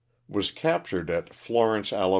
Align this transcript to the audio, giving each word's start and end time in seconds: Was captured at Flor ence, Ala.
Was 0.27 0.49
captured 0.49 1.11
at 1.11 1.31
Flor 1.31 1.77
ence, 1.77 1.93
Ala. 1.93 2.09